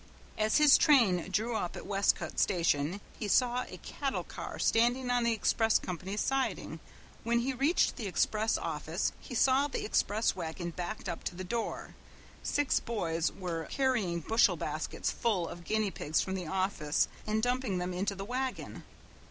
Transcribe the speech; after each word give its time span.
As 0.35 0.57
his 0.57 0.79
train 0.79 1.29
drew 1.29 1.55
up 1.55 1.75
at 1.75 1.85
Westcote 1.85 2.39
station 2.39 3.01
he 3.19 3.27
saw 3.27 3.65
a 3.69 3.77
cattle 3.77 4.23
car 4.23 4.57
standing 4.57 5.11
on 5.11 5.23
the 5.23 5.31
express 5.31 5.77
company's 5.77 6.21
siding. 6.21 6.79
When 7.23 7.41
he 7.41 7.53
reached 7.53 7.97
the 7.97 8.07
express 8.07 8.57
office 8.57 9.11
he 9.19 9.35
saw 9.35 9.67
the 9.67 9.85
express 9.85 10.35
wagon 10.35 10.71
backed 10.71 11.07
up 11.07 11.23
to 11.25 11.35
the 11.35 11.43
door. 11.43 11.93
Six 12.41 12.79
boys 12.79 13.31
were 13.31 13.67
carrying 13.69 14.21
bushel 14.21 14.55
baskets 14.55 15.11
full 15.11 15.47
of 15.47 15.65
guinea 15.65 15.91
pigs 15.91 16.19
from 16.19 16.33
the 16.33 16.47
office 16.47 17.07
and 17.27 17.43
dumping 17.43 17.77
them 17.77 17.93
into 17.93 18.15
the 18.15 18.25
wagon. 18.25 18.81